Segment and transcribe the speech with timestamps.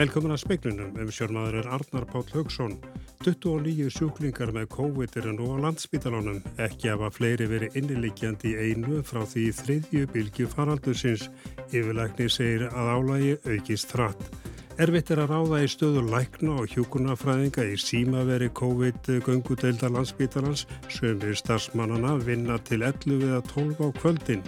[0.00, 2.78] Velkomin að speiklunum, ef sjálfmaður er Arnar Páll Haugsson.
[3.20, 6.38] 29 sjúklingar með COVID eru nú á landsbítalánum.
[6.56, 11.26] Ekki hafa fleiri verið innilikjandi í einu frá því þriðju bylgi faraldusins.
[11.68, 14.39] Yfirleikni segir að álægi aukist þratt.
[14.78, 21.40] Erfitt er að ráða í stöðu lækna og hjúkunarfræðinga í símaveri COVID-göngudeildar landsbítalans sem við
[21.40, 24.44] starfsmannana vinna til 11 eða 12 á kvöldin.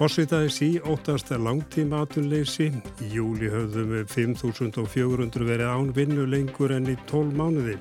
[0.00, 2.70] Fossitaði sí óttast langtíma atunleysi.
[3.04, 7.76] Í júli höfðum við 5.400 verið án vinnu lengur enn í 12 mánuði.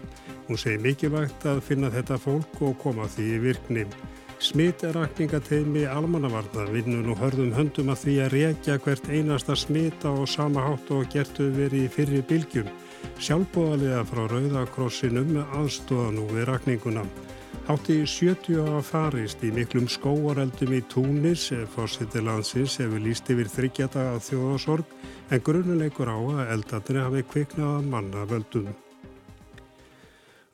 [0.49, 3.85] Hún segi mikilvægt að finna þetta fólk og koma því í virkni.
[4.39, 10.63] Smitrakningateimi almannavarna vinnun og hörðum höndum að því að reykja hvert einasta smita og sama
[10.63, 12.70] hátt og gertu verið í fyrri bylgjum.
[13.20, 17.03] Sjálfbóðaliða frá Rauðakrossinum aðstóða nú við rakninguna.
[17.67, 24.13] Hátti 70 ára farist í miklum skóareldum í Túnis, fórseti landsins hefur líst yfir þryggjata
[24.15, 28.71] að þjóðasorg en grunuleikur á að eldatri hafi kviknaða manna völdum.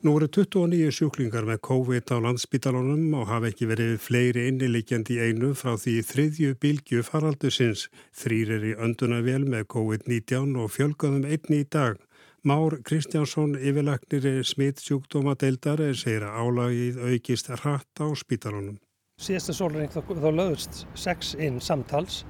[0.06, 5.48] Nú eru 29 sjúklingar með COVID á landsbítalunum og hafa ekki verið fleiri innilikjandi einu
[5.58, 7.88] frá því þriðju bílgju faraldusins.
[8.14, 11.98] Þrýr er í öndunavél með COVID-19 og fjölgaðum einni í dag.
[12.46, 18.76] Már Kristjánsson yfirlagnir smittsjúkdóma deildar segir að álagið aukist hratt á spítalunum.
[19.18, 22.20] Síðasta sólring þá, lögðust sex inn samtals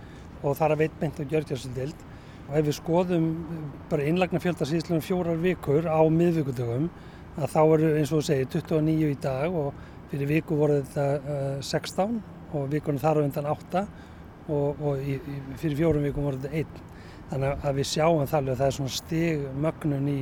[0.40, 2.06] og þar að veit meint að gjörgjörnsildeild
[2.46, 3.28] og ef við skoðum
[3.92, 6.88] bara innlagna fjölda síðan fjórar vikur á miðvíkundögum
[7.36, 11.06] að þá eru eins og þú segir 29 í dag og fyrir viku voru þetta
[11.18, 12.20] uh, 16
[12.56, 13.82] og vikunum þar á undan 8
[14.46, 15.18] og, og í,
[15.60, 16.82] fyrir fjórum vikum voru þetta 1.
[17.30, 20.20] Þannig að við sjáum það að það er svona stig mögnun í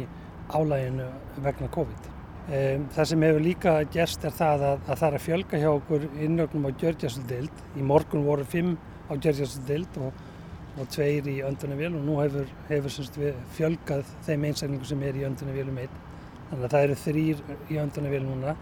[0.54, 1.08] álæginu
[1.44, 2.10] vegna COVID.
[2.44, 6.06] Það sem hefur líka gerst er það að, að það er að fjölga hjá okkur
[6.26, 7.62] innögnum á gjörgjastöldild.
[7.76, 8.74] Í morgun voru fimm
[9.08, 10.24] á gjörgjastöldild og,
[10.80, 13.20] og tveir í öndunarvél og nú hefur, hefur semst,
[13.56, 16.03] fjölgað þeim einsækningu sem er í öndunarvélum einn.
[16.54, 18.52] Þannig að það eru þrýr í öndunarvél núna.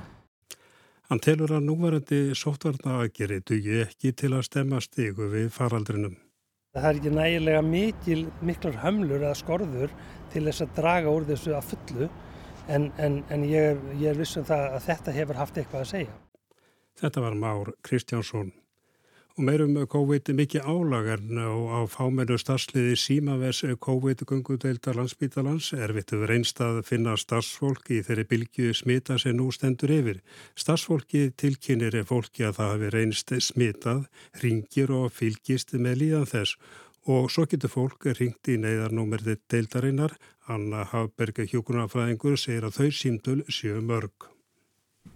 [1.11, 6.15] Hann telur að núvarandi sótvarna aðgeri dugi ekki til að stemma stigu við faraldrinum.
[6.73, 9.93] Það er ekki nægilega mikil, miklar hömlur eða skorður
[10.33, 12.09] til þess að draga úr þessu að fullu
[12.73, 16.17] en, en, en ég, ég er vissum það að þetta hefur haft eitthvað að segja.
[17.03, 18.55] Þetta var Már Kristjánsson.
[19.33, 26.61] Og meirum COVID mikið álagarn og á fámennu starfsliði símavers COVID-gungudeildar landsbítalans er vittuð reynst
[26.61, 30.21] að finna starfsfólk í þeirri bylgu smita sem nú stendur yfir.
[30.53, 34.05] Starfsfólki tilkynir er fólki að það hafi reynst smitað,
[34.45, 36.59] ringir og fylgist með líðan þess
[37.09, 40.13] og svo getur fólk ringt í neyðarnúmerði deildarinnar.
[40.53, 44.29] Anna Hafberga hjókunarfræðingur segir að þau símdul séu mörg.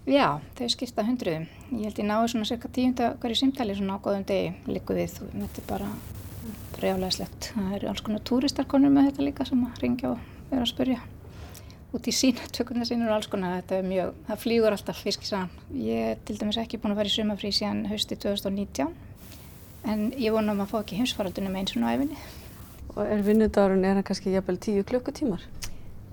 [0.07, 1.49] Já, þau skipta hundruðum.
[1.75, 5.17] Ég held ég náðu svona cirka tíunda hverju símtali svona á góðum degi líku við.
[5.33, 5.89] Þetta er bara
[6.77, 7.49] brjálæðislegt.
[7.57, 11.01] Það eru alls konar túristarkonur með þetta líka sem að ringja og vera að spurja.
[11.91, 13.59] Út í sína tökuna sínur og alls konar.
[13.59, 15.51] Þetta er mjög, það flýgur alltaf fiskisagan.
[15.75, 18.95] Ég er til dæmis ekki búin að fara í sumafrí síðan hausti 2019
[19.91, 22.23] en ég vonum að fá ekki heimsfaraldunum eins og náæfinni.
[22.95, 25.43] Og er vinnudárun, er hann kannski jafnvel tíu klukkutímar?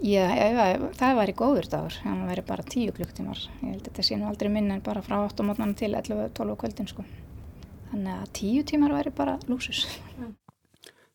[0.04, 3.44] Já, ef, það væri góður dagur, það væri bara 10 klukktímar.
[3.62, 6.58] Ég held að þetta sé nú aldrei minna en bara frá 8 mótnan til 11-12
[6.60, 7.06] kvöldin sko.
[7.94, 9.86] Þannig að 10 tímar væri bara lúsus.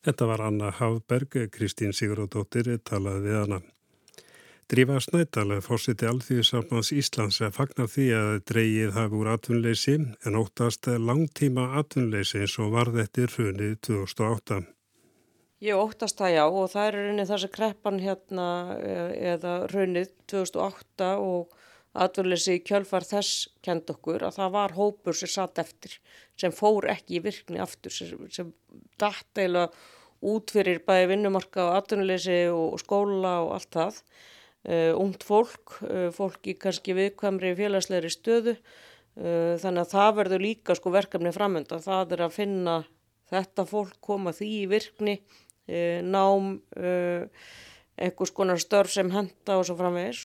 [0.09, 3.61] Þetta var Anna Hafberg, Kristín Sigurðardóttir talaði við hana.
[4.69, 11.71] Drífa Snædal, fórsiti Alþjóðsafnans Íslands, fagnar því að dreigið hafi úr atvinnleysi en óttast langtíma
[11.83, 14.63] atvinnleysi eins og varð eftir hrunið 2008.
[15.59, 18.49] Ég óttast það já og það er rauninni þessi kreppan hérna
[18.79, 21.57] eh, eða raunnið 2008 og
[21.99, 25.97] atverðleysi kjölfar þess kend okkur að það var hópur sem satt eftir
[26.39, 28.53] sem fór ekki í virkni aftur sem, sem
[29.03, 29.73] dætt eiginlega
[30.31, 33.99] út fyrir bæði vinnumarka og atverðleysi og skóla og allt það.
[34.69, 40.43] Uh, ungt fólk, uh, fólk í kannski viðkvæmri félagslegri stöðu uh, þannig að það verður
[40.43, 41.79] líka sko verkefni framönda.
[41.83, 42.75] Það er að finna
[43.31, 45.15] þetta fólk koma því í virkni
[45.69, 47.29] nám, eh,
[47.99, 50.25] einhvers konar störf sem henda og svo framvegis.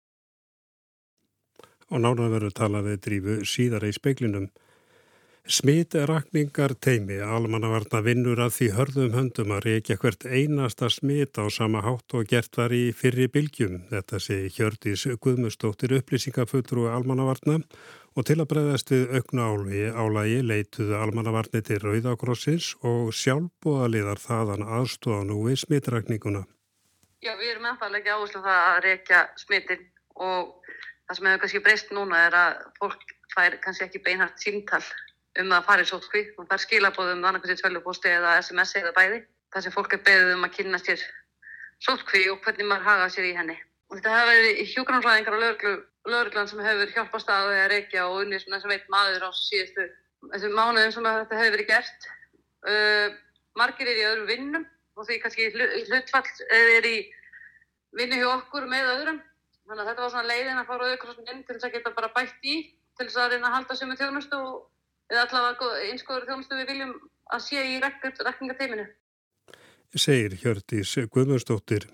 [1.93, 4.51] Og nána verður talað við drífu síðar í speiklinum.
[5.43, 11.81] Smitrakningar teimi, almannavarna vinnur að því hörðum höndum að reykja hvert einasta smit á sama
[11.83, 13.81] hátt og gert var í fyrri bylgjum.
[13.91, 17.59] Þetta sé Hjördís Guðmustóttir upplýsingafulltrú almannavarna
[18.15, 24.67] og til að breyðast við aukna álægi, álægi leituðu almannavarni til Rauðakrossins og sjálfbúðaliðar þaðan
[24.79, 26.47] aðstóða nú við smitrakninguna.
[27.19, 29.89] Já, við erum ennþá ekki áherslu það að reykja smitin
[30.23, 30.55] og
[31.13, 33.03] Það sem hefur kannski breyst núna er að fólk
[33.35, 34.85] fær kannski ekki beinhært símtal
[35.41, 39.23] um að fara í sótkví og fær skilabóðum annarkvæmst í tvöluposti eða SMS eða bæði.
[39.53, 41.05] Það sem fólk er beðið um að kynna sér
[41.85, 43.57] sótkví og hvernig maður haga sér í henni.
[43.91, 45.43] Og þetta hefur verið hjókranfræðingar og
[46.13, 49.89] lögurglann sem hefur hjálpast að að reykja og unnið sem veit maður á síðustu
[50.33, 52.09] þessum mánuðum sem þetta hefur verið gert.
[52.63, 53.09] Uh,
[53.59, 56.25] margir er í öðrum vinnum og því kannski hlutfall
[56.55, 56.97] er í
[57.97, 59.23] vinnu hjá okkur með öðrum
[59.73, 62.11] Þannig að þetta var svona leiðin að fara auðvitað inn til þess að geta bara
[62.17, 62.57] bætt í,
[62.99, 64.41] til þess að reyna að halda sömu þjónustu
[65.13, 66.93] eða allavega einskoður þjónustu við viljum
[67.33, 68.87] að sé í rekningateiminu.
[69.93, 71.87] Segir Hjördís Guðmundsdóttir.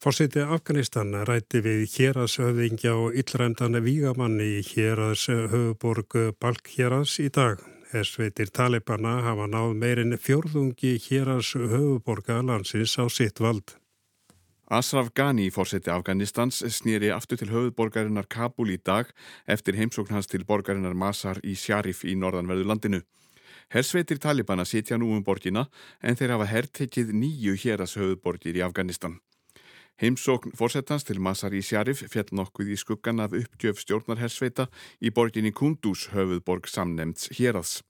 [0.00, 7.60] Fórseti Afganistan rætti við hérashöfðingja og yllræmdan vígamanni í hérashöfuborg Balkhéras í dag.
[7.90, 13.76] Hersveitir Talibana hafa náð meirinn fjórðungi hérashöfuborga landsins á sitt vald.
[14.70, 19.08] Asraf Ghani, fórseti Afganistans, snýri aftur til höfuðborgarinnar Kabul í dag
[19.50, 23.00] eftir heimsókn hans til borgarinnar Masar í Sharif í norðanverðu landinu.
[23.74, 25.66] Hersveitir Talibana sitja nú um borgina
[25.98, 29.18] en þeir hafa herrtekið nýju héras höfuðborgir í Afganistan.
[29.98, 34.70] Heimsókn fórsetans til Masar í Sharif fjall nokkuð í skuggan af uppgjöf stjórnarhersveita
[35.02, 37.80] í borginni Kunduz höfuðborg samnemts hérads.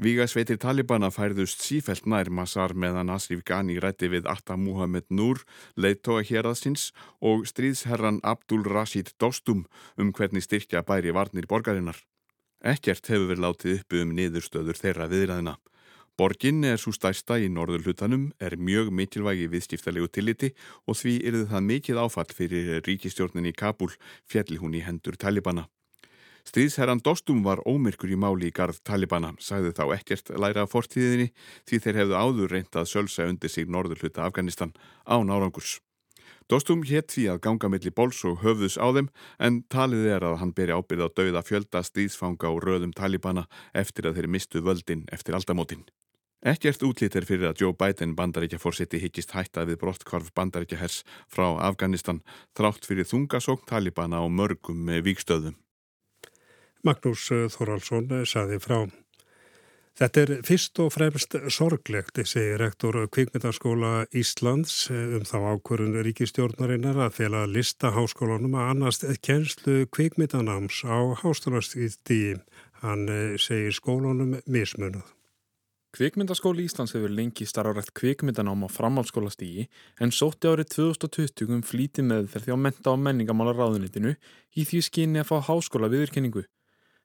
[0.00, 5.42] Vígasveitir Talibana færðust sífelt nær Masar meðan Asrif Ghani rætti við Atta Muhammed Nur,
[5.76, 9.66] leittóa héraðsins og stríðsherran Abdul Rashid Dostum
[10.00, 12.00] um hvernig styrkja bæri varnir borgarinnar.
[12.64, 15.54] Ekkert hefur verið látið uppi um niðurstöður þeirra viðræðina.
[16.16, 20.54] Borgin er svo stærsta í norður hlutanum, er mjög mikilvægi viðskiptalegu tilliti
[20.88, 23.92] og því er það mikið áfall fyrir ríkistjórnin í Kabul
[24.24, 25.68] fjalli hún í hendur Talibana.
[26.42, 31.30] Stríðsherran Dostum var ómyrkur í máli í garð Talibana, sagði þá ekkert læra af fortíðinni
[31.70, 34.74] því þeir hefðu áður reyndað sölsa undir sig norður hluta Afganistan
[35.06, 35.78] á nárangurs.
[36.50, 39.08] Dostum hétt því að ganga millir bóls og höfðus á þeim
[39.38, 44.10] en talið er að hann beri ábyrð á dauða fjölda stríðsfanga og röðum Talibana eftir
[44.10, 45.86] að þeir mistu völdin eftir aldamótin.
[46.42, 51.46] Ekkert útlítir fyrir að Joe Biden bandaríkja fórseti higgist hætta við brottkvarf bandaríkja hers frá
[51.62, 52.18] Afganistan
[52.58, 55.54] þrátt fyrir þungasókn Talibana á mörgum vikstöðum.
[56.82, 58.82] Magnús eh, Þoraldsson eh, saði frá.
[59.98, 66.98] Þetta er fyrst og fremst sorglegt, segir rektor Kvikmyndaskóla Íslands eh, um þá ákvörðun ríkistjórnarinnar
[67.06, 72.40] að fela lista háskólanum að annast kennslu kvikmyndanáms á háskólastíði.
[72.82, 73.06] Hann
[73.38, 75.04] segir skólanum mismunuð.
[75.92, 79.68] Kvikmyndaskóli Íslands hefur lengi starfrætt kvikmyndanám á framhalskólastígi
[80.00, 84.14] en sótti árið 2020 um flítið meðferð því á menta á menningamála ráðunitinu
[84.56, 86.46] í því skinni að fá háskóla viðurkenningu.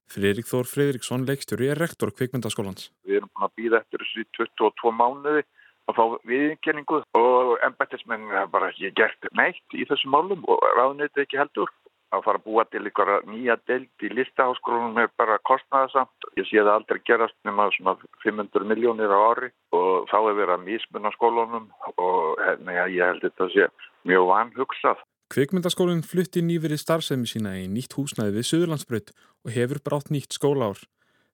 [0.07, 2.89] Fredrik Þór Fredriksson, leikstjóri, er rektor kvikmyndaskólans.
[3.07, 5.43] Við erum búin að býða eftir þessu 22 mánuði
[5.87, 11.23] að fá viðinkenningu og ennbættismenn hafa bara ekki gert neitt í þessum málum og ráðnöyti
[11.23, 11.71] ekki heldur.
[12.15, 16.29] Að fara að búa til ykkur nýja deild í listaháskólunum er bara kostnæðasamt.
[16.39, 20.53] Ég sé það aldrei gerast nema svona 500 miljónir á ári og þá er verið
[20.55, 21.67] að mismunna skólunum
[21.97, 23.67] og hérna, ég held þetta að sé
[24.07, 25.03] mjög vanhugsað.
[25.27, 29.09] Kvikmyndaskólinn flutti nýverið starfsefni sína í nýtt húsnæði við Suðurlandsbröð
[29.43, 30.79] og hefur brátt nýtt skólaár.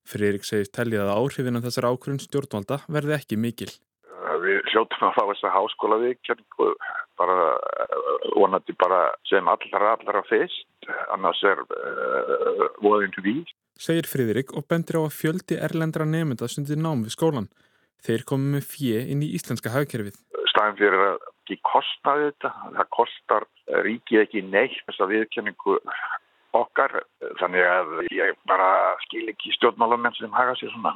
[0.09, 3.69] Friðrik segist tellið að áhrifin af þessar ákvörðun stjórnvalda verði ekki mikil.
[4.43, 6.69] Við hljóttum að fá þessa háskóla viðkjörningu
[7.21, 7.35] bara
[8.33, 13.53] vonandi bara sem allra allra fyrst, annars er uh, voðin við.
[13.79, 17.51] Segir Friðrik og bendir á að fjöldi erlendra nefnda sundir nám við skólan.
[18.03, 20.17] Þeir komi með fjö inn í íslenska hagkerfið.
[20.49, 23.47] Stæðin fyrir að ekki kostnaði þetta, það kostar
[23.85, 25.79] ríkið ekki neitt þess að viðkjöningu
[26.57, 26.99] okkar,
[27.39, 28.69] þannig að ég bara
[29.07, 30.95] skil ekki stjórnmálamenn sem hafa sér svona.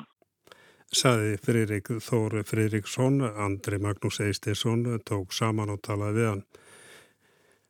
[0.87, 6.45] Saði Friðrik Þór Friðriksson, Andri Magnús Eistesson tók saman og talaði við hann.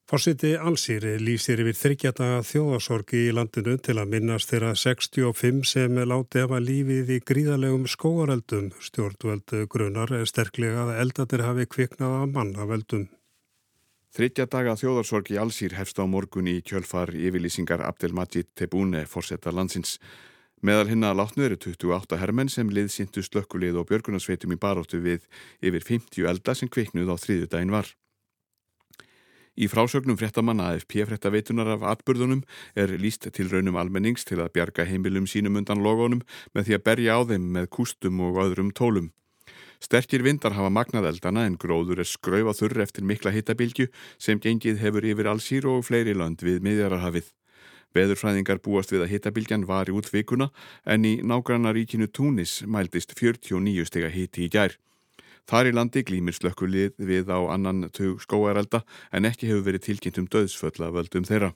[0.08, 6.40] Fórsiti Allsýri lýsir yfir þryggjata þjóðasorgi í landinu til að minnast þeirra 65 sem láti
[6.46, 8.70] efa lífið í gríðalegum skóareldum.
[8.80, 13.06] Stjórnveld grunar sterklega að eldatir hafi kviknað að mannaveldum.
[14.16, 19.98] Þryggja daga þjóðarsorgi Allsýr hefst á morgun í kjölfar yfirlýsingar Abdelmajid Tebune fórsetta landsins.
[20.64, 25.28] Meðal hinna látnu eru 28 hermenn sem liðsýntu slökkulið og björgunarsveitum í baróttu við
[25.60, 27.92] yfir 50 elda sem kviknuð á þriðu daginn var.
[29.58, 32.44] Í frásögnum fréttamanna AFP fréttaveitunar af atbyrðunum
[32.78, 36.22] er líst til raunum almennings til að bjarga heimilum sínum undan logonum
[36.54, 39.10] með því að berja á þeim með kústum og öðrum tólum.
[39.82, 43.90] Sterkir vindar hafa magnað eldana en gróður er skraufa þurr eftir mikla hittabilgju
[44.22, 47.34] sem gengið hefur yfir allsýr og fleiri land við miðjararhafið.
[47.98, 50.52] Veðurfræðingar búast við að hittabilgjan var í út vikuna
[50.86, 54.78] en í nágranna ríkinu Túnis mæltist 49 stega hitti í gær.
[55.48, 58.82] Þar í landi glýmir slökkulið við á annan tug skóarelda
[59.16, 61.54] en ekki hefur verið tilkynnt um döðsföll að völdum þeirra.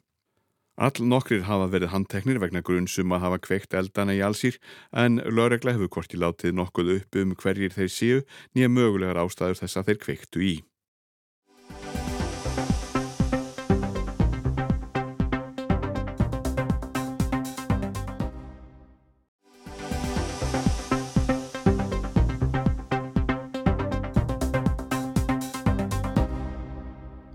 [0.80, 4.58] All nokkrir hafa verið handteknir vegna grunnsum að hafa kveikt eldana í allsýr
[4.96, 8.22] en lögregla hefur korti látið nokkuð upp um hverjir þeir séu
[8.56, 10.56] nýja mögulegar ástæður þess að þeir kveiktu í.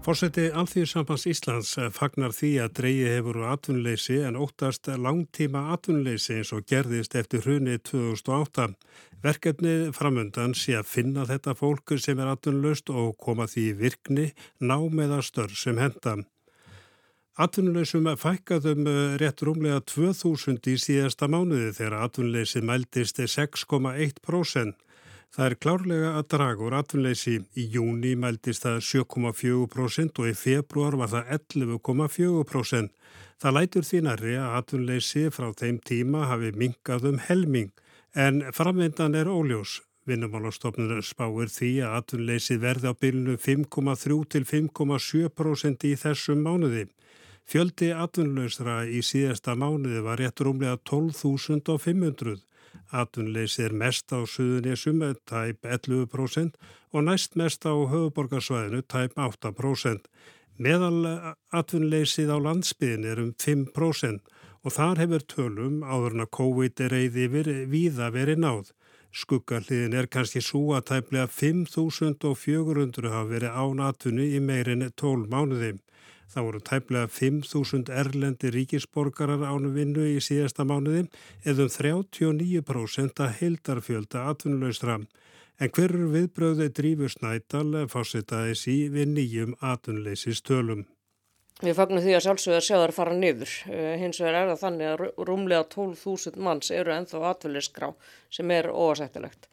[0.06, 6.62] Fórseti Alþýðisambans Íslands fagnar því að dreyji hefur atvinnuleysi en óttast langtíma atvinnuleysi eins og
[6.70, 8.68] gerðist eftir hrunni 2008.
[9.26, 14.28] Verkefnið framöndan sé að finna þetta fólk sem er atvinnulöst og koma því virkni
[14.62, 16.14] ná með að störf sem henda.
[17.34, 18.86] Atvinnuleysum fækkaðum
[19.18, 24.85] rétt rúmlega 2000 í síðasta mánuði þegar atvinnuleysi mæltist 6,1%.
[25.34, 27.36] Það er klárlega að draga úr atvinnleysi.
[27.60, 32.92] Í júni mæltist það 7,4% og í februar var það 11,4%.
[33.36, 37.74] Það lætur því næri að atvinnleysi frá þeim tíma hafi minkað um helming
[38.16, 39.82] en framvindan er óljós.
[40.06, 46.86] Vinnumálastofnun spáir því að atvinnleysi verði á bylnu 5,3 til 5,7% í þessum mánuði.
[47.46, 52.40] Fjöldi atvinnlausra í síðasta mánuði var rétt rúmlega 12.500.
[52.92, 56.54] Atunleysi er mest á Suðunísum, tæp 11%
[56.92, 60.06] og næst mest á höfuborgarsvæðinu, tæp 8%.
[60.56, 64.32] Meðal atvinnleysið á landsbyðin er um 5%
[64.66, 68.72] og þar hefur tölum áður en að COVID er reyði yfir víða verið náð.
[69.16, 75.76] Skuggarliðin er kannski svo að tæplega 5.400 hafa verið án atvinni í meirin 12 mánuði.
[76.32, 81.06] Það voru tæplega 5.000 erlendi ríkisborgarar ánu vinnu í síðasta mánuði
[81.46, 84.98] eða um 39% að heildarfjölda atvinnuleysra.
[85.56, 90.84] En hverju viðbröðu drífur Snædal fórsetaðis í við nýjum atvinnuleysistölum?
[91.64, 93.52] Við fagnum því að sjálfsögða sjáðar fara niður.
[93.72, 97.94] Eh, hins vegar er það þannig að rúmlega 12.000 manns eru enþá atvinnuleysgrá
[98.28, 99.48] sem er óasættilegt.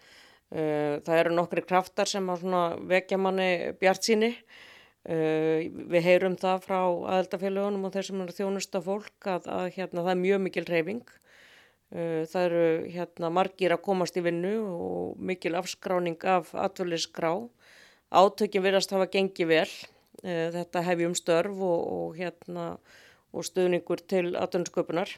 [0.52, 2.28] Eh, það eru nokkri kraftar sem
[2.92, 4.34] vekja manni bjart síni
[5.04, 10.04] Uh, við heyrum það frá aðeldafélagunum og þeir sem eru þjónusta fólk að, að hérna,
[10.06, 11.02] það er mjög mikil reyfing.
[11.92, 17.34] Uh, það eru hérna, margir að komast í vinnu og mikil afskráning af atverðlisgrá.
[18.16, 19.74] Átökin verðast hafa gengið vel.
[20.24, 22.70] Uh, þetta hefjum störf og, og, hérna,
[23.36, 25.12] og stuðningur til atverðlisköpunar.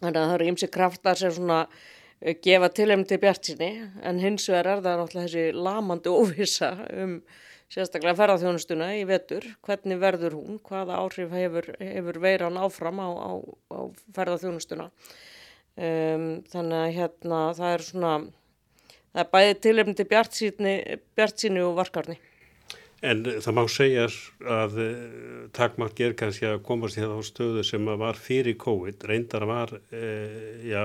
[0.00, 1.60] Þannig að það eru ymsi kraftar sem svona
[2.42, 3.68] gefa tilhemni til bjart síni
[4.04, 7.14] en hins vegar er það náttúrulega þessi lamandi óvisa um
[7.70, 13.30] sérstaklega ferðarþjónustuna í vetur, hvernig verður hún, hvaða áhrif hefur, hefur veiran áfram á, á,
[13.70, 13.78] á
[14.16, 14.90] ferðarþjónustuna.
[15.80, 18.14] Um, þannig að hérna það er svona,
[19.12, 22.18] það er bæði tilefni til bjartsýni og varkarni.
[23.06, 24.08] En það má segja
[24.44, 24.96] að uh,
[25.56, 29.72] takmark er kannski að komast í það á stöðu sem var fyrir COVID, reyndar var
[29.78, 30.84] uh, já,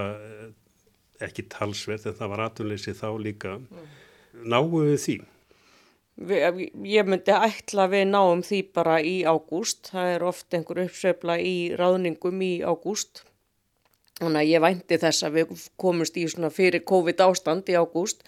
[1.25, 3.57] ekki talsveit en það var atunleysi þá líka.
[3.57, 3.95] Mm.
[4.45, 5.23] Við því?
[6.15, 9.89] Ég myndi ætla við náum því bara í ágúst.
[9.91, 13.25] Það er oft einhver uppsveifla í ráðningum í ágúst.
[14.21, 18.23] Þannig að ég vænti þess að við komumst í svona fyrir COVID ástand í ágúst.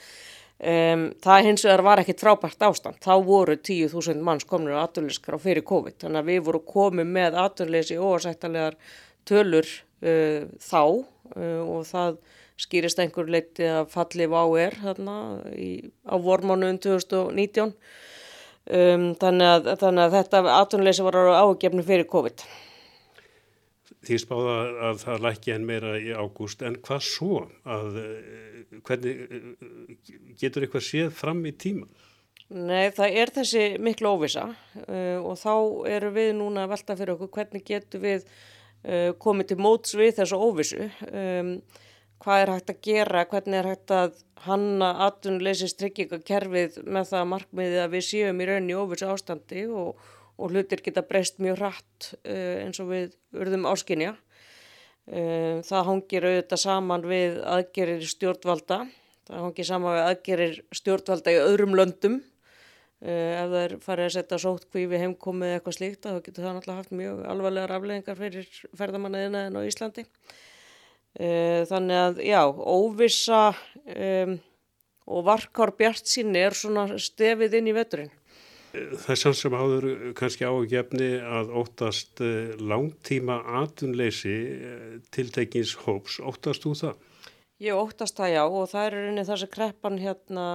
[0.58, 3.00] Um, það hins vegar var ekkit frábært ástand.
[3.00, 6.00] Þá voru 10.000 manns komin á aturleyskar á fyrir COVID.
[6.02, 8.76] Þannig að við vorum komið með aturleysi og sættalegar
[9.24, 9.70] tölur
[10.04, 12.20] uh, þá uh, og það
[12.58, 15.18] skýrist einhver leiti að falli á er þarna
[15.54, 15.72] í,
[16.10, 22.48] á vormánuðum 2019 um, þannig, að, þannig að þetta aðtunleysi var ágefni fyrir COVID.
[24.08, 26.62] Því spáða að það lækki en meira í ágúst.
[26.64, 27.40] En hvað svo?
[27.68, 29.48] Að eh, hvernig eh,
[30.40, 31.90] getur eitthvað séð fram í tíma?
[32.48, 35.52] Nei, það er þessi miklu óvisa uh, og þá
[35.92, 40.14] eru við núna að velta fyrir okkur hvernig getur við uh, komið til móts við
[40.22, 41.50] þessu óvisu um,
[42.24, 47.82] hvað er hægt að gera, hvernig er hægt að hanna atvinnuleysist tryggingakerfið með það markmiðið
[47.84, 50.00] að við séum í rauninni ofursu ástandi og,
[50.38, 54.16] og hlutir geta breyst mjög hratt uh, eins og við urðum áskinja.
[55.08, 58.82] Uh, það hangir auðvitað saman við aðgerir stjórnvalda,
[59.30, 62.20] það hangir saman við aðgerir stjórnvalda í öðrum löndum.
[62.98, 66.56] Uh, ef það er farið að setja sótkví við heimkomið eitthvað slíkt, þá getur það
[66.58, 68.48] náttúrulega haft mjög alvarlegar afleggingar fyrir
[68.80, 70.08] ferðamannaðina en á Íslandi.
[71.18, 73.42] Eh, þannig að já, óvisa
[73.90, 74.38] um,
[75.08, 78.12] og varkár bjart síni er svona stefið inn í veturinn.
[79.16, 79.88] Sann sem áður
[80.18, 86.20] kannski ágefni að óttast eh, langtíma atunleysi eh, tiltekins hóps.
[86.20, 87.06] Óttast þú það?
[87.66, 90.48] Ég óttast það já og það er rauninni þess að kreppan hérna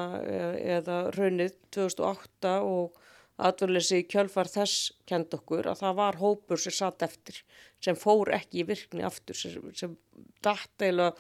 [0.76, 3.01] eða raunnið 2008 og
[3.49, 7.42] atverðleysi kjölfar þess kend okkur að það var hópur sem satt eftir
[7.82, 9.96] sem fór ekki í virkni aftur sem, sem
[10.44, 11.14] dætt eiginlega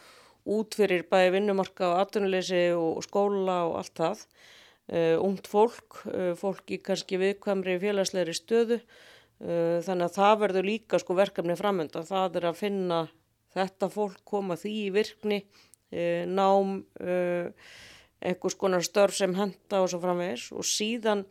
[0.52, 4.26] út fyrir bæði vinnumarka og atverðleysi og skóla og allt það.
[4.92, 8.80] Uh, ungt fólk, uh, fólk í kannski viðkvæmri félagslegri stöðu.
[9.42, 12.98] Uh, þannig að það verður líka sko verkefni framönda, það er að finna
[13.54, 15.42] þetta fólk koma því í virkni
[15.92, 16.78] nám
[18.24, 20.46] einhvers konar störf sem henda og svo framvegis.
[20.56, 21.26] Og síðan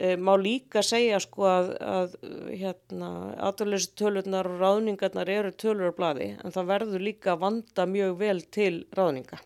[0.00, 2.14] má líka segja sko að, að
[2.56, 3.10] hérna
[3.50, 8.14] aðvöldleysi tölunar og ráðningarnar eru tölur á bladi en það verður líka að vanda mjög
[8.22, 9.40] vel til ráðninga.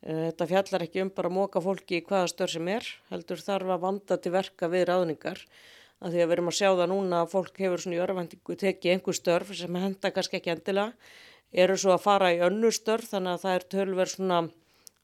[0.00, 3.42] E, þetta fjallar ekki um bara að móka fólki í hvaða störf sem er, heldur
[3.42, 5.42] þarf að vanda til verka við ráðningar
[6.00, 8.56] að því að við erum að sjá það núna að fólk hefur svona í örfendingu
[8.62, 10.94] tekið einhver störf sem henda kannski ekki endilega,
[11.52, 14.40] eru svo að fara í önnu störf þannig að það er tölver svona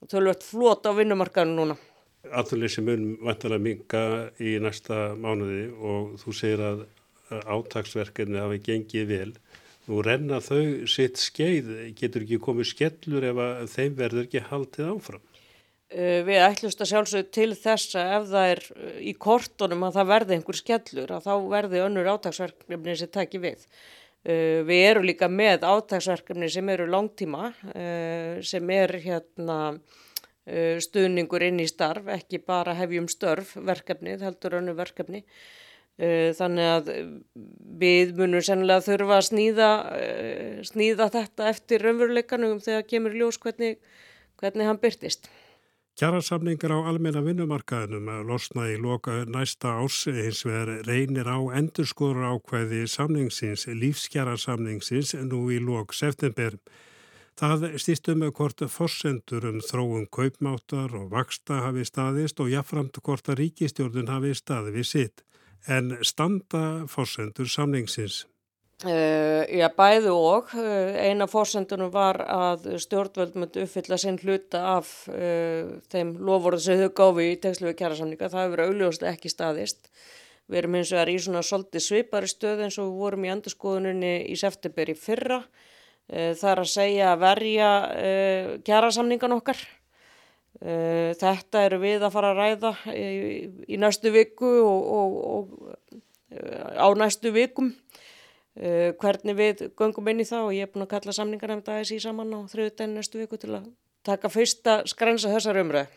[0.06, 1.76] tölvert flót á vinnumarkaðinu núna.
[2.34, 4.02] Aðlýsi mun vantilega minga
[4.42, 6.86] í næsta mánuði og þú segir að
[7.30, 9.32] átagsverkefni hafi gengið vel.
[9.86, 15.26] Nú renna þau sitt skeið, getur ekki komið skellur ef þeim verður ekki haldið áfram?
[15.86, 18.62] Við ætlumst að sjálfsög til þess að ef það er
[19.06, 23.62] í kortunum að það verði einhver skellur að þá verði önnur átagsverkefni sem takir við.
[24.26, 27.52] Við eru líka með átagsverkefni sem eru langtíma
[28.42, 29.60] sem er hérna
[30.46, 35.24] stuðningur inn í starf, ekki bara hefjum störf verkefni, heldur önnu verkefni.
[35.96, 36.90] Þannig að
[37.80, 39.70] við munum sennilega þurfa að snýða,
[40.68, 43.80] snýða þetta eftir raunveruleikanum þegar kemur ljós hvernig,
[44.36, 45.30] hvernig hann byrtist.
[45.96, 52.34] Kjærasamningar á almenna vinnumarkaðinum að losna í loka næsta árs hins vegar reynir á endurskóra
[52.36, 56.58] ákvæði samningsins, lífskjærasamningsins nú í lok september.
[57.36, 63.42] Það stýstum hvort forsendur um þróum kaupmáttar og vaksta hafi staðist og jáframt hvort að
[63.42, 65.24] ríkistjórnun hafi staði við sitt.
[65.68, 68.24] En standa forsendur samningsins?
[68.84, 70.50] Uh, já, bæðu og.
[70.56, 76.82] Uh, eina fórsendunum var að stjórnvöld myndi uppfylla sinn hluta af uh, þeim lofórið sem
[76.82, 78.32] þau gáfi í tegslu við kjærasamninga.
[78.32, 79.88] Það hefur auðljóslega ekki staðist.
[80.48, 83.32] Við erum eins og er í svona svolítið svipari stöð eins og við vorum í
[83.36, 85.42] andurskoðuninni í september í fyrra.
[86.06, 87.70] Það er að segja að verja
[88.66, 89.58] kjærasamningan okkar.
[90.56, 93.08] Þetta eru við að fara að ræða í,
[93.66, 95.74] í næstu viku og, og, og
[96.78, 97.74] á næstu vikum.
[98.56, 101.92] Hvernig við göngum inn í það og ég er búin að kalla samningarnefnd um aðeins
[101.92, 103.66] í saman á þriðutæn næstu viku til að
[104.06, 105.90] taka fyrsta skrensa þessar umræð.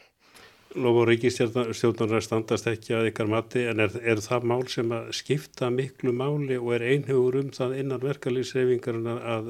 [0.77, 5.07] Lof og ríkistjórnar standast ekki að ykkar mati en er, er það mál sem að
[5.17, 9.49] skipta miklu máli og er einhugur um það innan verkalýsreifingarna að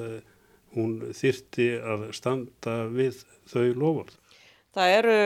[0.75, 4.13] hún þyrti að standa við þau loford?
[4.75, 5.17] Það eru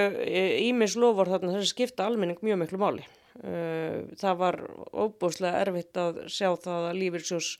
[0.63, 3.05] ímis loford þarna sem skipta almenning mjög miklu máli.
[3.43, 4.59] Uh, það var
[4.93, 7.55] óbúslega erfitt að sjá það að lífyrsjós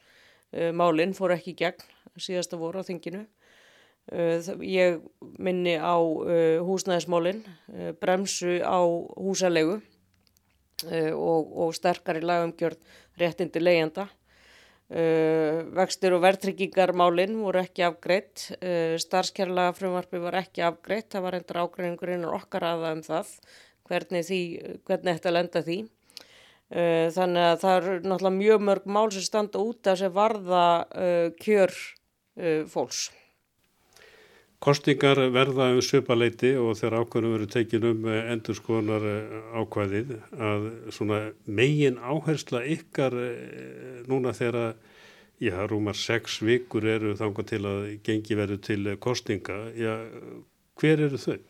[0.54, 1.82] Uh, málinn fór ekki gegn
[2.22, 3.26] síðasta voru á þinginu.
[4.68, 5.00] Ég
[5.40, 5.96] minni á
[6.68, 7.40] húsnæðismálinn,
[8.04, 9.78] bremsu á húsalegu
[11.16, 12.84] og, og sterkari lagumgjörð
[13.18, 14.10] réttindi leyenda.
[14.94, 18.44] Vextur og verðtryggingarmálinn voru ekki afgreitt,
[19.02, 23.32] starfskjærlega frumvarfi var ekki afgreitt, það var endur ágreiningurinn okkar aða um það,
[23.90, 24.42] hvernig, því,
[24.86, 25.80] hvernig þetta lenda því.
[26.74, 30.64] Eh, þannig að það eru náttúrulega mjög mörg mál sem standa út af sem varða
[30.90, 33.12] uh, kjör uh, fólks.
[34.64, 39.08] Kostingar verða um söpaleiti og þegar ákveðinu verður tekin um endur skoðunar
[39.60, 43.18] ákvæðið að svona megin áhersla ykkar
[44.08, 44.78] núna þegar
[45.44, 49.58] já, rúmar sex vikur eru þánga til að gengi verður til kostinga.
[49.76, 49.98] Já,
[50.80, 51.42] hver eru þau?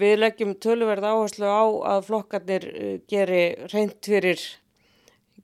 [0.00, 1.62] Við leggjum töluverð áherslu á
[1.94, 2.66] að flokkarnir
[3.10, 4.42] geri reynd fyrir,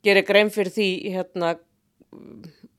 [0.03, 1.55] geri grein fyrir því hérna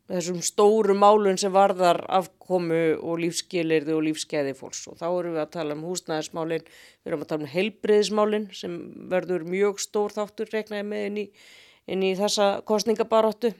[0.07, 4.85] þessum stóru málun sem varðar afkomu og lífskilirði og lífskeiði fólks.
[4.91, 6.67] Og þá erum við að tala um húsnæðismálin,
[7.03, 8.77] við erum að tala um heilbriðismálin sem
[9.11, 11.25] verður mjög stór þáttur reiknaði með inn í,
[11.91, 13.51] inn í þessa kostningabaróttu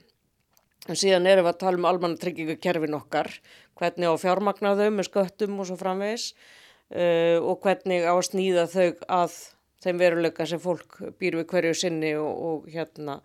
[0.87, 3.31] en síðan erum við að tala um almanna tryggingakerfin okkar,
[3.77, 8.87] hvernig á fjármagnaðau með sköttum og svo framvegis uh, og hvernig á að snýða þau
[9.19, 9.37] að
[9.83, 13.19] þeim veruleika sem fólk býr við hverju sinni og, og hérna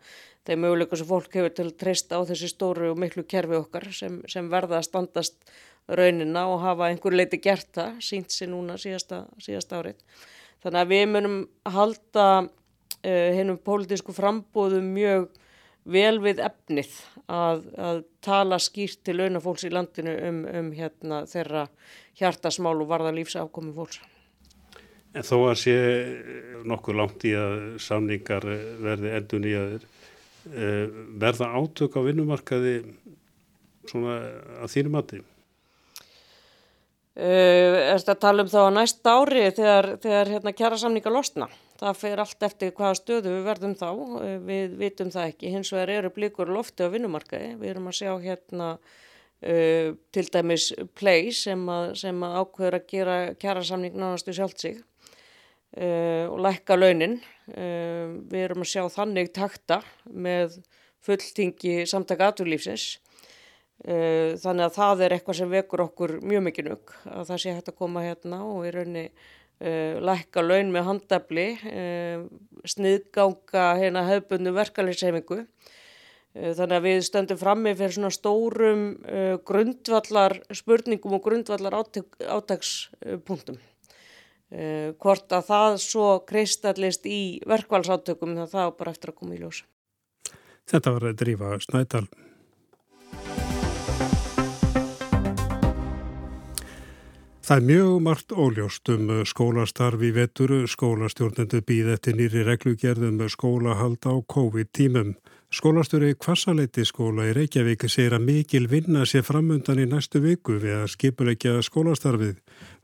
[0.47, 3.89] þeim möguleika sem fólk hefur til að treysta á þessi stóru og miklu kerfi okkar
[3.95, 5.53] sem, sem verða að standast
[5.89, 10.03] raunina og hafa einhver leiti gert það, sínt sér núna síðasta, síðasta árið.
[10.63, 11.39] Þannig að við munum
[11.75, 15.31] halda uh, hennum pólitísku frambóðum mjög
[15.83, 16.93] vel við efnið
[17.27, 21.67] að, að tala skýrt til launafólks í landinu um, um hérna, þeirra
[22.19, 23.99] hjartasmál og varða lífsafkomi fólks.
[25.13, 25.75] En þó að sé
[26.65, 28.47] nokkuð langt í að samningar
[28.81, 29.83] verði endun í aður,
[30.45, 32.75] verða átök á vinnumarkaði
[33.91, 34.17] svona
[34.63, 35.21] að þínum mati?
[37.13, 41.49] Er þetta að tala um þá að næsta ári þegar, þegar hérna, kjara samninga losna?
[41.83, 43.89] Það fer allt eftir hvaða stöðu við verðum þá,
[44.47, 48.13] við vitum það ekki, hins vegar eru blíkur lofti á vinnumarkaði, við erum að sjá
[48.23, 54.37] hérna uh, til dæmis play sem að, sem að ákveður að gera kjara samning nánastu
[54.37, 54.92] sjálft sig uh,
[55.73, 57.21] og lækka launin,
[57.55, 60.59] uh, við erum að sjá þannig takta með
[61.03, 62.99] fulltingi samtaka aturlífsins
[63.83, 67.55] Eh, þannig að það er eitthvað sem vekur okkur mjög mikið nögg að það sé
[67.57, 69.07] hægt að koma hérna og í raunni
[70.03, 71.45] lækka laun með handafli,
[72.67, 75.37] sniðganga hérna hefbundu verkefliðseimingu.
[76.33, 78.85] Uh, þannig að við stöndum frammi fyrir svona stórum
[79.47, 83.61] grundvallar spurningum og grundvallar átækspunktum.
[84.53, 89.63] Hvort að það svo kreistallist í verkvalsátökum það er bara eftir að koma í ljós.
[90.69, 92.05] Þetta var drífa Snædal.
[97.43, 104.15] Það er mjög margt óljóst um skólastarfi vetur, skólastjórnendu býð eftir nýri reglugerðum skólahald á
[104.31, 105.17] COVID-tímum.
[105.53, 110.79] Skólastjóri Kvassaleiti skóla í Reykjavík segir að mikil vinna sé framundan í næstu viku við
[110.85, 112.39] að skipulegja skólastarfið.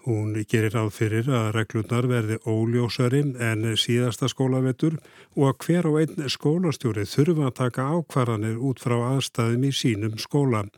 [0.09, 4.95] Hún gerir áfyrir að reglurnar verði óljósari en síðasta skólavetur
[5.37, 10.15] og að hver og einn skólastjóri þurfa að taka ákvarðanir út frá aðstæðum í sínum
[10.17, 10.71] skólan.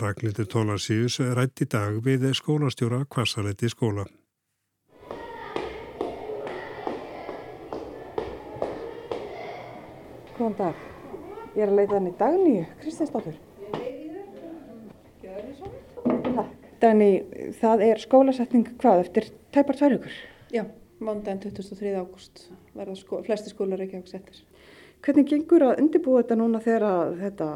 [0.00, 4.06] Ragnhildur Tólasíus rætti dag við skólastjóra Kvassarætti skóla.
[10.40, 10.82] Góðan dag.
[11.52, 13.40] Ég er að leita þannig Dagníu, Kristinsdóttur.
[16.80, 17.10] Dagní,
[17.60, 20.14] það er skólasetning hvað eftir tæpar tvær hugur?
[20.54, 20.64] Já,
[21.04, 21.92] mándaginn 23.
[22.00, 24.44] ágúst verða skó, flesti skólar ekki ágúst
[25.00, 27.48] Hvernig gengur að undirbúa þetta núna þegar þetta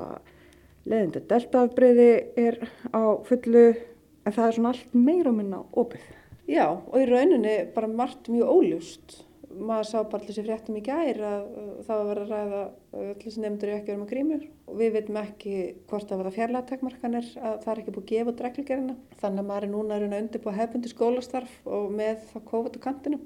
[0.89, 2.11] leðindu deltaafbreyði
[2.41, 2.57] er
[2.93, 3.65] á fullu
[4.25, 6.05] en það er svona allt meira minna opið.
[6.49, 9.24] Já og í rauninni bara margt mjög óljúst.
[9.55, 11.43] Maður sá bara allir sér fréttum í gær að
[11.87, 12.63] það var að ræða
[13.01, 15.55] allir sem nefndur ekki verið með grímur og við veitum ekki
[15.91, 18.97] hvort það var að fjarlæga takmarkanir að það er ekki búið að gefa út reglugerina.
[19.21, 23.21] Þannig að maður er núna að undirbúa hefbundi skólastarf og með það COVID á kantinu.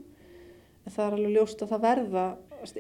[0.85, 2.27] En það er alveg ljóst að það verða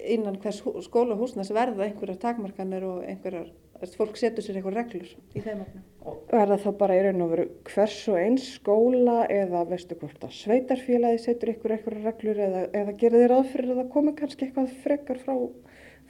[0.03, 3.51] innan hvers skólahúsnas verða einhverjar takmarkanir og einhverjar
[3.99, 5.83] fólk setur sér eitthvað reglur í þeim öfnum.
[6.09, 9.99] Og er það þá bara í raun og veru hvers og eins skóla eða veistu
[10.01, 14.15] hvort að sveitarfélagi setur ykkur eitthvað reglur eða, eða gerir þér aðfyrir að það komi
[14.19, 15.35] kannski eitthvað frekar frá,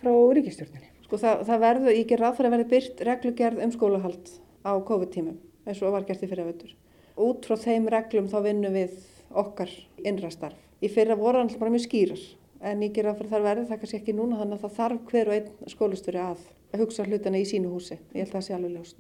[0.00, 0.90] frá ríkistjórnini?
[1.04, 5.38] Sko það, það verður, ég ger aðfyrir að verði byrt reglugerð um skólahald á COVID-tímum
[5.68, 6.74] eins og var gert í fyrirveitur.
[7.18, 8.96] Út frá þeim reglum þá vinnum við
[9.37, 9.72] okkar
[10.07, 10.57] innra starf.
[10.81, 12.22] Í fyrra voru hann bara mjög skýrar
[12.64, 15.28] en ég ger aðfyrir þar verði það kannski ekki núna þannig að það þarf hver
[15.28, 17.96] og einn skólastöri að að hugsa hlutana í sínu húsi.
[18.12, 18.98] Ég held að það sé alveg ljóst.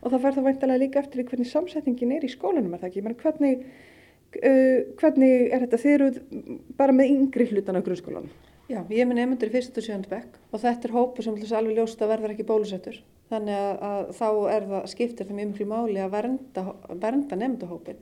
[0.00, 3.02] Og það fær það væntalega líka eftir hvernig samsetningin er í skólanum, er það ekki?
[3.04, 3.64] Menn, hvernig,
[4.40, 5.82] uh, hvernig er þetta?
[5.84, 6.20] Þið eruð
[6.80, 8.32] bara með yngri hlutana á grunnskólanum.
[8.70, 11.80] Já, ég með nefndur í fyrst og sjönd bekk og þetta er hópu sem alveg
[11.80, 13.00] ljóst að verður ekki bólusettur.
[13.30, 16.64] Þannig að, að þá er það, skiptir það mjög mjög máli að vernda,
[17.02, 17.98] vernda nefnduhópin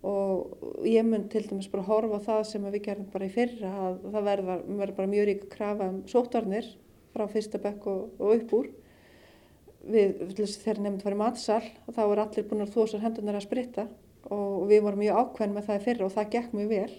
[0.00, 3.98] og ég mun til dæmis bara horfa það sem við gerðum bara í fyrra að
[4.14, 6.70] það verður, bara mjög rík krafa um sótvarnir
[7.14, 8.70] frá fyrsta bekk og, og upp úr.
[9.90, 13.86] Við, þegar nefnd var í matsal, þá er allir búin að þósa hendunar að spritta
[14.28, 16.98] og við vorum mjög ákveðin með það fyrir og það gekk mjög vel.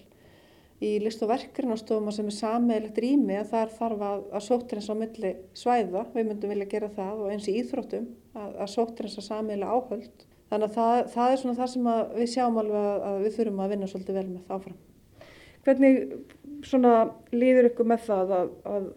[0.82, 4.96] Í list og verkefnastofuma sem er sammeilegt rými að þar þarf að, að sóttrens á
[4.98, 9.28] milli svæða, við myndum vilja gera það og eins í íþróttum að, að sóttrens að
[9.28, 10.26] sammeila áhöld.
[10.50, 13.62] Þannig að það, það er svona það sem við sjáum alveg að, að við þurfum
[13.62, 14.80] að vinna svolítið vel með það áfram.
[15.62, 16.02] Hvernig
[16.66, 16.96] svona
[17.36, 18.90] líður ykkur með það að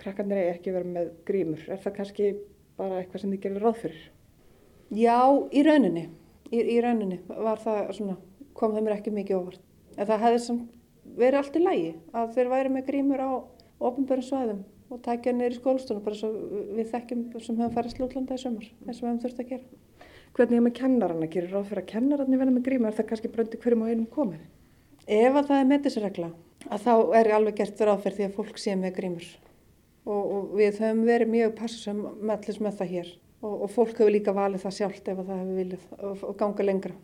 [0.00, 1.64] krakkarnir eigi ekki verið með grímur.
[1.68, 2.30] Er það kannski
[2.78, 4.06] bara eitthvað sem þið gerir ráð fyrir?
[4.96, 5.18] Já,
[5.52, 6.06] í rauninni.
[6.52, 8.16] Í, í rauninni var það svona,
[8.56, 9.62] kom mér ekki mikið óvart.
[9.96, 10.58] En það hefði
[11.16, 13.30] verið allt í lægi að þeir væri með grímur á
[13.86, 16.30] ofnbjörn svæðum og tækja neyri skólastunum bara svo
[16.76, 19.80] við þekkjum sem höfum farið slútlanda í sömur eins og við höfum þurft að gera.
[20.36, 21.30] Hvernig er með kennarana?
[21.32, 22.90] Gerir ráð fyrir að kennararni verði með grímur?
[22.90, 24.44] Er það kannski bröndi hverjum á einum komið?
[25.06, 26.30] Ef að það er metisregla
[26.66, 29.28] að þá er alveg gert ráð fyrir því að fólk sé með grímur
[30.06, 33.10] og, og við höfum verið mjög passum með, með það hér
[33.42, 36.66] og, og fólk hefur líka valið það sjálft ef það hefur viljað og, og ganga
[36.66, 36.94] lengra.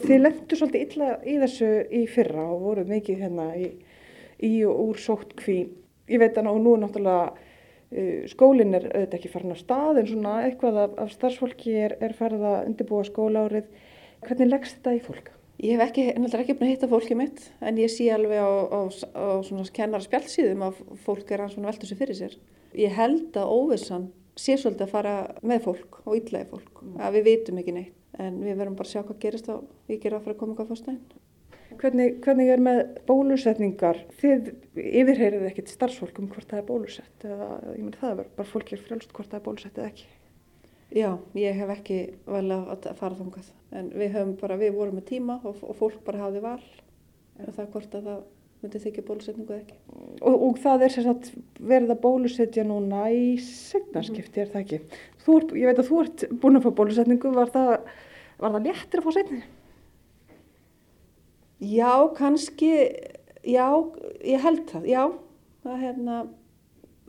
[0.00, 3.68] Þið lendur svolítið illa í þessu í fyrra og voru mikið hérna í,
[4.48, 5.58] í og úr sótt kví.
[6.10, 10.08] Ég veit að nú er náttúrulega uh, skólinn er auðvitað ekki farin á stað en
[10.08, 13.68] svona eitthvað af, af starfsfólki er, er farið að undirbúa skólaárið.
[14.24, 15.30] Hvernig leggst þetta í fólk?
[15.60, 18.48] Ég hef ekki, náttúrulega ekki búin að hitta fólkið mitt en ég sé alveg á,
[18.48, 18.80] á,
[19.12, 22.36] á svona kennara spjallsýðum að fólk er að velta þessu fyrir sér.
[22.80, 24.06] Ég held að óvissan
[24.40, 26.94] sé svolítið að fara með fólk og ítlaði fólk, mm.
[27.04, 29.50] að við vitum ekki neitt en við verðum bara að sjá hvað gerist
[29.90, 31.02] við gerum að fara að koma eitthvað fórstæðin.
[31.80, 34.00] Hvernig, hvernig er með bólusetningar?
[34.20, 34.48] Þið
[34.80, 38.82] yfirheyrið ekkert starfsfólk um hvort það er bólusett eða ég menn það er bara fólkið
[38.86, 40.08] frjálst hvort það er bólusett eða ekki.
[40.90, 45.06] Já, ég hef ekki vel að fara þangað en við höfum bara, við vorum með
[45.12, 46.62] tíma og, og fólk bara hafði val
[47.38, 48.24] en það hvort að það
[48.60, 49.76] myndi þykja bólusetningu eða ekki.
[50.20, 54.80] Og, og það er sérstaklega verið að bólusetja núna í segnarskipti, er það ekki?
[55.22, 57.72] Þú, ég veit að þú ert búin að fá bólusetningu, var það,
[58.42, 59.40] var það léttir að fá setni?
[61.70, 62.74] Já, kannski,
[63.46, 63.66] já,
[64.26, 65.02] ég held það, já,
[65.62, 66.20] það er hérna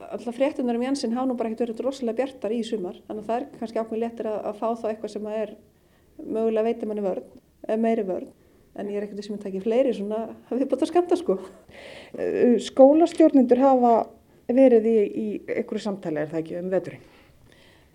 [0.09, 3.29] alltaf fréttunar um Jansson hafa nú bara ekkert verið rosalega bjartar í sumar þannig að
[3.29, 5.55] það er kannski ákveð léttir að, að fá þá eitthvað sem er
[6.21, 7.27] mögulega veitum manni vörn,
[7.81, 8.29] meiri vörn
[8.79, 11.37] en ég er ekkert sem að taki fleiri svona við búin að skamta sko
[12.67, 13.95] Skólastjórnendur hafa
[14.51, 17.09] verið í, í einhverju samtali er það ekki um veturinn?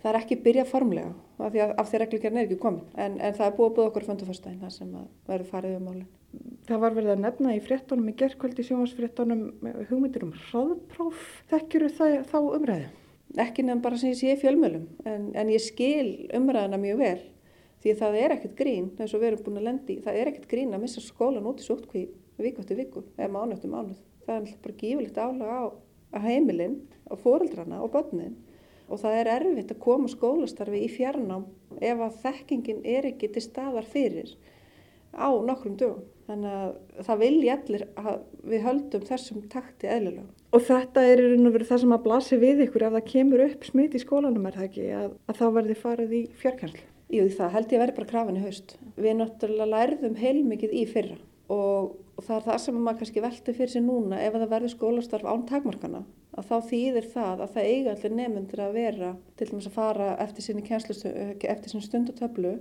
[0.07, 1.09] Það er ekki byrjað formlega
[1.43, 3.73] af því að af því reglíkjarn er ekki komin en, en það er búið að
[3.75, 4.93] búið okkur föndu fyrstæðin það sem
[5.27, 6.07] verður farið um málinn
[6.67, 9.43] Það var verið að nefna í fréttonum, í gerðkvöldi sjónvarsfréttonum
[9.87, 11.21] hugmyndir um hraðpróf.
[11.51, 11.89] Þekkjuru
[12.27, 12.89] þá umræðu?
[13.39, 17.21] Ekki nefn bara sem ég sé fjölmjölum, en, en ég skil umræðina mjög vel.
[17.83, 20.49] Því það er ekkert grín, eins og við erum búin að lendi, það er ekkert
[20.51, 22.03] grín að missa skólan út í sótkví
[22.41, 23.99] viku eftir viku, eða mánu eftir mánuð.
[24.27, 25.63] Það er bara gífurlegt álag á,
[26.25, 28.35] heimilinn, á fóreldrana og börnin.
[28.87, 31.47] Og það er erfitt að koma skólastarfi í fjarnám
[31.83, 34.31] ef að þekkingin er ekki til staðar fyrir
[35.11, 36.05] á nokkrum dögum.
[36.27, 38.17] Þannig að það vilji allir að
[38.51, 40.27] við höldum þessum takti eðlilega.
[40.55, 43.07] Og þetta er í raun og verið það sem að blasi við ykkur ef það
[43.11, 46.83] kemur upp smit í skólanum er það ekki að, að þá verði farið í fjárkjærslu?
[47.15, 48.75] Jú það held ég verði bara krafin í haust.
[48.99, 51.19] Við náttúrulega lærðum heilmikið í fyrra
[51.53, 55.27] og, það er það sem maður kannski velti fyrir sig núna ef það verður skólastarf
[55.27, 56.03] án takmarkana
[56.37, 60.09] að þá þýðir það að það eiga allir nefnundir að vera til dæmis að fara
[60.21, 62.53] eftir sinni stundutöflu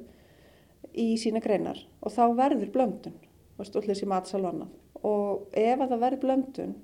[0.97, 3.17] í sína greinar og þá verður blöndun
[3.57, 4.75] og allir sem aðsal og annað.
[5.07, 6.77] Og ef að það verður blöndun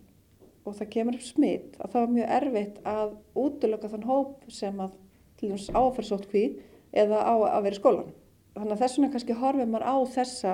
[0.62, 4.82] og það kemur upp smitt, að það er mjög erfitt að útlöka þann hóp sem
[4.82, 4.92] að
[5.40, 6.44] til dæmis áferðsótt hví
[6.92, 8.12] eða á að vera í skólan.
[8.54, 10.52] Þannig að þess vegna kannski horfið maður á þessa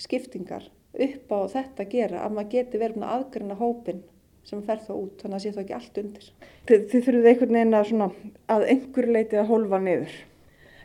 [0.00, 4.02] skiptingar upp á þetta að gera að maður geti verið að aðgrina hópin
[4.46, 6.26] sem fer þá út, þannig að það sé þá ekki allt undir.
[6.66, 8.18] Þið, þið þurfuð einhvern veginn að,
[8.54, 10.16] að einhver leiti að hólfa niður.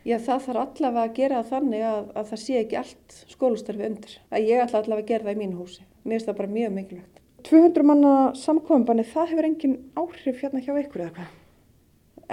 [0.05, 4.17] Já, það þarf allavega að gera þannig að, að það sé ekki allt skólustarfi undir.
[4.29, 5.85] Að ég ætla allavega að gera það í mínu húsi.
[6.03, 7.21] Mér finnst það bara mjög mikilvægt.
[7.45, 11.33] 200 manna samkvæmbanni, það hefur engin áhrif hérna hjá ykkur eða hvað?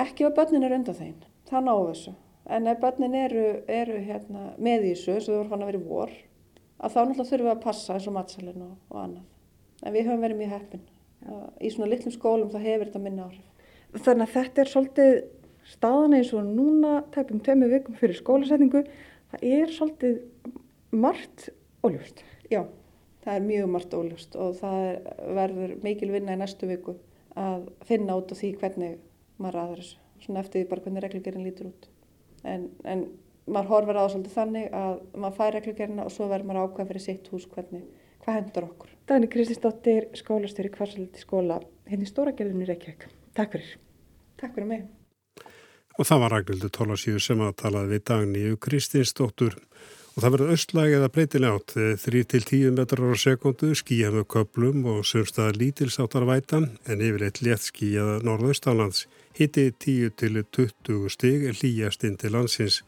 [0.05, 1.17] Ekki ef börnin er undan þeim.
[1.49, 2.13] Það ná þessu.
[2.53, 3.47] En ef börnin eru,
[3.81, 6.15] eru hérna, með í þessu, sem þú voru fann að vera vor,
[6.83, 9.29] að þá náttúrulega þurfum við að passa eins og matsalinn og, og annað.
[9.83, 10.83] En við höfum verið mjög heppin.
[11.63, 13.71] Í svona litlum skólum það hefur þetta minna áhrif.
[13.93, 15.17] Þannig að þetta er svolítið
[15.73, 18.83] staðan eins og núna tæpum tveimu vikum fyrir skólasetningu
[19.33, 20.21] það er svolítið
[20.93, 21.49] margt
[21.87, 22.23] óljóst.
[22.51, 22.67] Já,
[23.25, 24.87] það er mjög margt óljóst og það
[25.39, 26.97] verður mikil vinna í næstu viku
[27.39, 28.99] að finna út á því hvernig
[29.41, 31.89] maður aðra þessu, svona eftir því bara hvernig reglugerinn lítur út.
[32.45, 33.07] En, en
[33.47, 36.91] maður horfir á það svolítið þannig að maður fær reglugerina og svo verður maður ákveð
[36.93, 37.85] fyrir sitt hús hvernig,
[38.23, 38.97] hvað hendur okkur.
[39.11, 43.09] Dagni Kristisdóttir, skólastjóri Kvarsaliti skóla, henni stóra gerðinu Reykjavík.
[43.35, 43.79] Takk fyrir.
[44.41, 44.85] Takk fyrir mig.
[46.01, 49.59] Og það var Ragnhildur Tólasíu sem að talaði við Dagníu Kristinsdóttur.
[50.13, 55.57] Og það verður östlæg eða breytilegátt, 3-10 metrar á sekundu, skíja með köplum og sömstaðar
[55.57, 59.07] lítilsáttar vætan en yfirleitt létt skíjaða norðaustalands.
[59.37, 62.83] Hitti 10-20 stig hlýjast inn til landsins.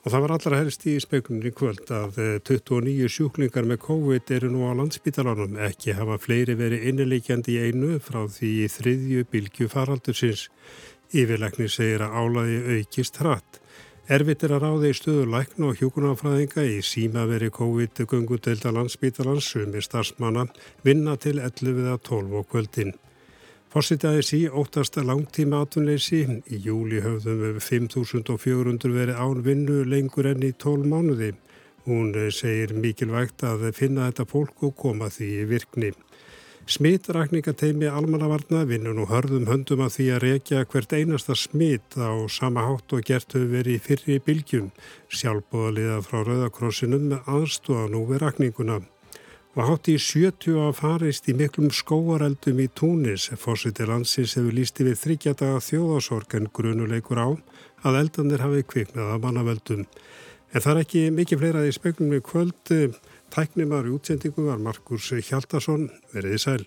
[0.00, 4.64] Og það var allra helst í spekunni kvöld að 29 sjúklingar með COVID eru nú
[4.64, 5.58] á landsbítalanum.
[5.60, 10.46] Ekki hafa fleiri verið innileikjandi í einu frá því þriðju bylgu faraldursins.
[11.12, 13.60] Yfirleikni segir að álægi aukist hratt.
[14.10, 20.48] Erfitt er að ráða í stöðu lækna og hjókunarfræðinga í símaveri COVID-göngudelda landsbítalans sumir starfsmanna
[20.86, 22.96] vinna til 11.12 og kvöldin.
[23.70, 26.24] Fossitaði sí óttast langtíma atunleysi.
[26.50, 31.28] Í júli höfðum við 5.400 verið án vinnu lengur enn í 12 mánuði.
[31.86, 35.92] Hún segir mikilvægt að finna þetta fólk og koma því í virkni.
[36.70, 42.66] Smitrakningateimi almannavarna vinnur nú hörðum höndum að því að reykja hvert einasta smitt á sama
[42.66, 44.72] hátt og gert hefur verið í fyrri bylgjum,
[45.14, 48.82] sjálfbóðaliða frá Rauðakrossinum aðstóða nú við rakninguna.
[49.58, 54.78] Og hátt í 70 að farist í miklum skóareldum í Túnis, fórsiti landsins hefur líst
[54.78, 57.28] yfir þryggjadaga þjóðasorgan grunuleikur á
[57.82, 59.82] að eldanir hafi kviknað að mannaveldum.
[60.54, 62.74] En það er ekki mikið fleirað í speklunum í kvöld
[63.30, 65.84] Tæknimar í útsendingu var Markus Hjaldarsson,
[66.14, 66.64] veriði sæl.